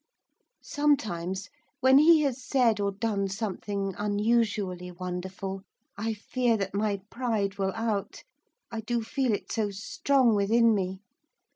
[0.63, 1.47] Sometimes,
[1.79, 5.61] when he has said or done something unusually wonderful,
[5.95, 8.23] I fear that my pride will out,
[8.71, 11.01] I do feel it so strong within me.